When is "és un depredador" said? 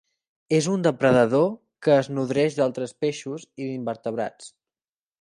0.59-1.45